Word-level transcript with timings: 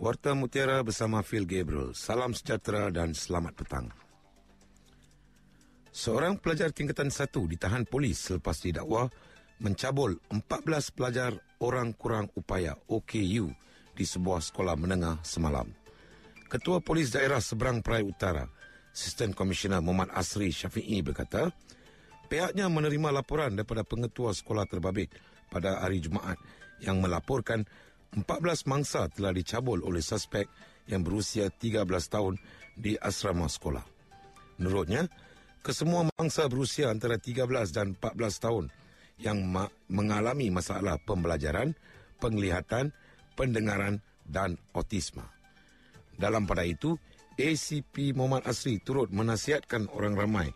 Warta 0.00 0.32
Mutiara 0.32 0.80
bersama 0.80 1.20
Phil 1.20 1.44
Gabriel. 1.44 1.92
Salam 1.92 2.32
sejahtera 2.32 2.88
dan 2.88 3.12
selamat 3.12 3.52
petang. 3.52 3.92
Seorang 5.92 6.40
pelajar 6.40 6.72
tingkatan 6.72 7.12
satu 7.12 7.44
ditahan 7.44 7.84
polis 7.84 8.16
selepas 8.16 8.56
didakwa 8.64 9.12
mencabul 9.60 10.16
14 10.32 10.96
pelajar 10.96 11.36
orang 11.60 11.92
kurang 11.92 12.32
upaya 12.32 12.80
OKU 12.88 13.52
di 13.92 14.04
sebuah 14.08 14.40
sekolah 14.40 14.72
menengah 14.80 15.20
semalam. 15.20 15.68
Ketua 16.48 16.80
Polis 16.80 17.12
Daerah 17.12 17.44
Seberang 17.44 17.84
Perai 17.84 18.00
Utara, 18.00 18.48
Asisten 18.96 19.36
Komisioner 19.36 19.84
Muhammad 19.84 20.16
Asri 20.16 20.48
Syafi'i 20.48 21.04
berkata, 21.04 21.52
pihaknya 22.32 22.72
menerima 22.72 23.20
laporan 23.20 23.52
daripada 23.52 23.84
pengetua 23.84 24.32
sekolah 24.32 24.64
terbabit 24.64 25.12
pada 25.52 25.84
hari 25.84 26.00
Jumaat 26.00 26.40
yang 26.80 27.04
melaporkan 27.04 27.68
14 28.10 28.66
mangsa 28.66 29.06
telah 29.06 29.30
dicabul 29.30 29.86
oleh 29.86 30.02
suspek 30.02 30.50
yang 30.90 31.06
berusia 31.06 31.46
13 31.46 31.86
tahun 31.86 32.34
di 32.74 32.98
asrama 32.98 33.46
sekolah. 33.46 33.86
Menurutnya, 34.58 35.06
kesemua 35.62 36.10
mangsa 36.18 36.50
berusia 36.50 36.90
antara 36.90 37.16
13 37.22 37.46
dan 37.70 37.94
14 37.94 38.42
tahun 38.42 38.64
yang 39.22 39.38
ma- 39.46 39.70
mengalami 39.86 40.50
masalah 40.50 40.98
pembelajaran, 41.06 41.76
penglihatan, 42.18 42.90
pendengaran 43.38 44.02
dan 44.26 44.58
autisma. 44.74 45.24
Dalam 46.18 46.44
pada 46.50 46.66
itu, 46.66 46.98
ACP 47.40 48.12
Muhammad 48.12 48.44
Asri 48.44 48.82
turut 48.82 49.08
menasihatkan 49.08 49.88
orang 49.96 50.12
ramai 50.12 50.48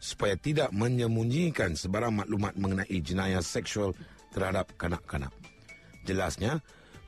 supaya 0.00 0.32
tidak 0.40 0.72
menyembunyikan 0.72 1.76
sebarang 1.76 2.24
maklumat 2.24 2.56
mengenai 2.56 2.96
jenayah 3.04 3.44
seksual 3.44 3.92
terhadap 4.32 4.72
kanak-kanak. 4.80 5.34
Jelasnya, 6.08 6.64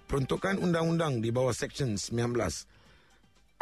peruntukan 0.07 0.59
undang-undang 0.61 1.23
di 1.23 1.31
bawah 1.33 1.55
Seksyen 1.55 1.97
19 1.97 2.37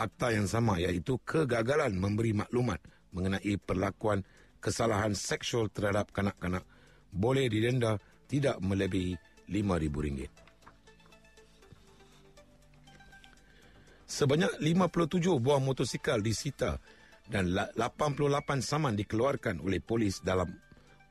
akta 0.01 0.33
yang 0.33 0.49
sama 0.49 0.81
iaitu 0.81 1.21
kegagalan 1.29 1.93
memberi 1.93 2.33
maklumat 2.33 2.81
mengenai 3.13 3.61
perlakuan 3.61 4.25
kesalahan 4.61 5.13
seksual 5.13 5.69
terhadap 5.69 6.09
kanak-kanak 6.13 6.65
boleh 7.13 7.51
didenda 7.53 8.01
tidak 8.31 8.57
melebihi 8.63 9.19
RM5,000. 9.51 10.31
Sebanyak 14.11 14.59
57 14.59 15.39
buah 15.39 15.63
motosikal 15.63 16.19
disita 16.19 16.83
dan 17.31 17.55
88 17.55 18.59
saman 18.59 18.99
dikeluarkan 18.99 19.63
oleh 19.63 19.79
polis 19.79 20.19
dalam 20.19 20.51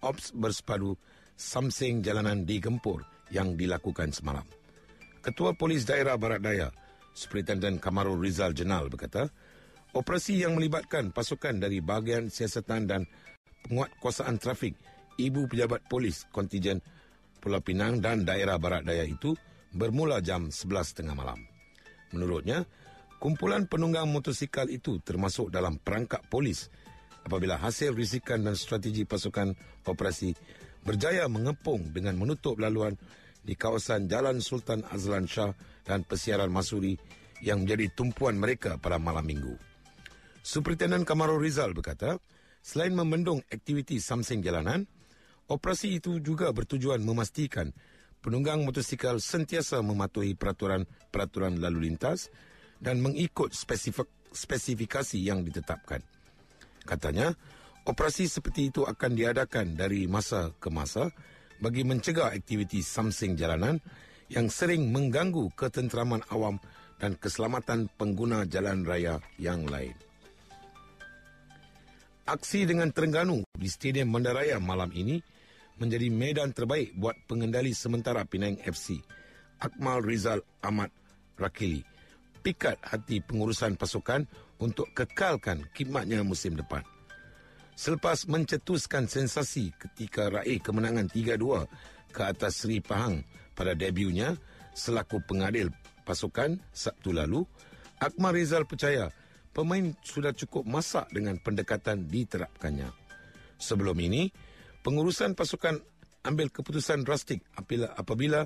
ops 0.03 0.35
bersepadu 0.35 0.99
Samsing 1.39 2.03
Jalanan 2.03 2.43
di 2.43 2.59
Gempur 2.59 2.99
yang 3.31 3.55
dilakukan 3.55 4.11
semalam. 4.11 4.43
Ketua 5.19 5.51
Polis 5.51 5.83
Daerah 5.83 6.15
Barat 6.15 6.39
Daya, 6.39 6.71
Superintendent 7.11 7.83
Kamarul 7.83 8.23
Rizal 8.23 8.55
Jenal 8.55 8.87
berkata, 8.87 9.27
operasi 9.91 10.39
yang 10.39 10.55
melibatkan 10.55 11.11
pasukan 11.11 11.59
dari 11.59 11.83
bahagian 11.83 12.31
siasatan 12.31 12.87
dan 12.87 13.01
penguatkuasaan 13.67 14.39
trafik 14.39 14.79
ibu 15.19 15.43
pejabat 15.51 15.83
polis 15.91 16.23
kontijen 16.31 16.79
Pulau 17.39 17.59
Pinang 17.59 17.99
dan 17.99 18.23
daerah 18.23 18.55
Barat 18.59 18.87
Daya 18.87 19.03
itu 19.03 19.35
bermula 19.75 20.23
jam 20.23 20.51
11.30 20.51 21.11
malam. 21.11 21.39
Menurutnya, 22.15 22.63
kumpulan 23.19 23.67
penunggang 23.67 24.07
motosikal 24.07 24.67
itu 24.71 25.03
termasuk 25.03 25.51
dalam 25.51 25.79
perangkap 25.79 26.23
polis 26.31 26.71
apabila 27.27 27.59
hasil 27.59 27.91
risikan 27.91 28.43
dan 28.43 28.55
strategi 28.55 29.03
pasukan 29.03 29.51
operasi 29.83 30.31
berjaya 30.83 31.27
mengepung 31.27 31.91
dengan 31.91 32.15
menutup 32.15 32.55
laluan 32.55 32.95
di 33.49 33.57
kawasan 33.57 34.05
Jalan 34.05 34.45
Sultan 34.45 34.85
Azlan 34.93 35.25
Shah 35.25 35.57
dan 35.81 36.05
Pesiaran 36.05 36.53
Masuri 36.53 36.93
yang 37.41 37.65
menjadi 37.65 37.89
tumpuan 37.97 38.37
mereka 38.37 38.77
pada 38.77 39.01
malam 39.01 39.25
minggu. 39.25 39.57
Superintendent 40.45 41.01
Kamarul 41.01 41.41
Rizal 41.41 41.73
berkata, 41.73 42.21
selain 42.61 42.93
membendung 42.93 43.41
aktiviti 43.49 43.97
samsing 43.97 44.45
jalanan, 44.45 44.85
operasi 45.49 45.97
itu 45.97 46.21
juga 46.21 46.53
bertujuan 46.53 47.01
memastikan 47.01 47.73
penunggang 48.21 48.61
motosikal 48.61 49.17
sentiasa 49.17 49.81
mematuhi 49.81 50.37
peraturan-peraturan 50.37 51.57
lalu 51.57 51.89
lintas 51.89 52.29
dan 52.77 53.01
mengikut 53.01 53.49
spesifik, 53.55 54.05
spesifikasi 54.29 55.17
yang 55.17 55.41
ditetapkan. 55.41 56.05
Katanya, 56.85 57.33
operasi 57.87 58.29
seperti 58.29 58.69
itu 58.69 58.85
akan 58.85 59.17
diadakan 59.17 59.73
dari 59.73 60.05
masa 60.05 60.53
ke 60.61 60.69
masa 60.69 61.09
bagi 61.59 61.83
mencegah 61.83 62.31
aktiviti 62.31 62.79
samsing 62.79 63.35
jalanan 63.35 63.79
yang 64.31 64.47
sering 64.47 64.89
mengganggu 64.89 65.51
ketenteraman 65.55 66.23
awam 66.31 66.59
dan 66.99 67.15
keselamatan 67.15 67.87
pengguna 67.95 68.43
jalan 68.47 68.83
raya 68.83 69.19
yang 69.39 69.63
lain. 69.67 69.95
Aksi 72.29 72.69
dengan 72.69 72.93
Terengganu 72.93 73.41
di 73.57 73.65
Stadium 73.65 74.13
Bandaraya 74.13 74.61
malam 74.61 74.93
ini 74.93 75.17
menjadi 75.81 76.11
medan 76.13 76.53
terbaik 76.53 76.93
buat 76.93 77.17
pengendali 77.25 77.73
sementara 77.73 78.21
Penang 78.27 78.59
FC, 78.61 79.01
Akmal 79.57 80.05
Rizal 80.05 80.43
Ahmad 80.61 80.93
Rakili. 81.39 81.81
Pikat 82.39 82.77
hati 82.85 83.19
pengurusan 83.23 83.75
pasukan 83.75 84.29
untuk 84.61 84.91
kekalkan 84.93 85.65
khidmatnya 85.73 86.21
musim 86.21 86.53
depan. 86.53 86.85
Selepas 87.79 88.27
mencetuskan 88.27 89.07
sensasi 89.07 89.71
ketika 89.71 90.27
raih 90.27 90.59
kemenangan 90.59 91.07
3-2 91.07 92.11
ke 92.11 92.21
atas 92.27 92.67
Sri 92.67 92.83
Pahang 92.83 93.23
pada 93.55 93.71
debutnya 93.71 94.35
selaku 94.75 95.23
pengadil 95.23 95.71
pasukan 96.03 96.59
Sabtu 96.75 97.15
lalu, 97.15 97.47
Akmal 98.03 98.35
Rizal 98.35 98.67
percaya 98.67 99.07
pemain 99.55 99.95
sudah 100.03 100.35
cukup 100.35 100.67
masak 100.67 101.07
dengan 101.15 101.39
pendekatan 101.39 102.03
diterapkannya. 102.03 102.91
Sebelum 103.55 103.95
ini, 104.03 104.27
pengurusan 104.83 105.39
pasukan 105.39 105.79
ambil 106.27 106.51
keputusan 106.51 107.07
drastik 107.07 107.47
apabila, 107.55 107.95
apabila 107.95 108.43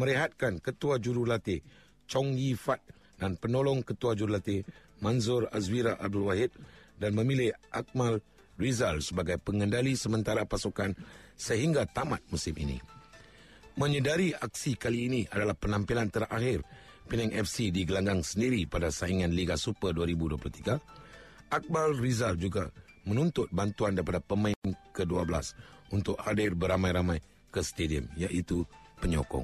merehatkan 0.00 0.56
ketua 0.56 0.96
jurulatih 0.96 1.60
Chong 2.08 2.32
Yi 2.32 2.56
Fat 2.56 2.80
dan 3.20 3.36
penolong 3.36 3.84
ketua 3.84 4.16
jurulatih 4.16 4.64
Manzur 5.04 5.52
Azwira 5.52 6.00
Abdul 6.00 6.32
Wahid 6.32 6.56
dan 6.96 7.12
memilih 7.12 7.52
Akmal 7.68 8.24
Rizal 8.60 9.00
sebagai 9.00 9.40
pengendali 9.40 9.96
sementara 9.96 10.44
pasukan 10.44 10.92
sehingga 11.32 11.88
tamat 11.88 12.20
musim 12.28 12.52
ini. 12.60 12.76
Menyedari 13.80 14.36
aksi 14.36 14.76
kali 14.76 15.08
ini 15.08 15.20
adalah 15.32 15.56
penampilan 15.56 16.12
terakhir 16.12 16.60
Penang 17.10 17.34
FC 17.34 17.74
di 17.74 17.82
gelanggang 17.82 18.22
sendiri 18.22 18.70
pada 18.70 18.86
saingan 18.86 19.34
Liga 19.34 19.58
Super 19.58 19.90
2023, 19.98 20.78
Akmal 21.50 21.98
Rizal 21.98 22.38
juga 22.38 22.70
menuntut 23.02 23.50
bantuan 23.50 23.98
daripada 23.98 24.22
pemain 24.22 24.54
ke-12 24.94 25.26
untuk 25.90 26.14
hadir 26.22 26.54
beramai-ramai 26.54 27.18
ke 27.50 27.66
stadium 27.66 28.06
iaitu 28.14 28.62
penyokong. 29.02 29.42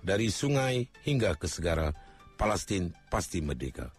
Dari 0.00 0.32
sungai 0.32 0.88
hingga 1.04 1.36
ke 1.36 1.44
segara, 1.44 1.92
Palestin 2.40 2.96
pasti 3.12 3.44
merdeka. 3.44 3.92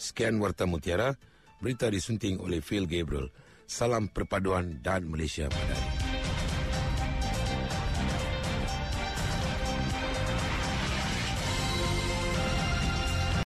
Sekian 0.00 0.40
Warta 0.40 0.64
Mutiara, 0.64 1.12
berita 1.58 1.90
disunting 1.90 2.40
oleh 2.40 2.60
Phil 2.60 2.86
Gabriel. 2.88 3.30
Salam 3.64 4.12
perpaduan 4.12 4.84
dan 4.84 5.08
Malaysia 5.08 5.48
Madani. 5.48 6.03